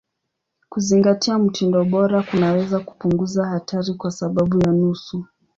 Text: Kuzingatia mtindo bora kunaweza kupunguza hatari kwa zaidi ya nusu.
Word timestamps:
Kuzingatia 0.69 1.39
mtindo 1.39 1.85
bora 1.85 2.23
kunaweza 2.23 2.79
kupunguza 2.79 3.45
hatari 3.45 3.93
kwa 3.93 4.09
zaidi 4.09 4.59
ya 4.65 4.71
nusu. 4.71 5.25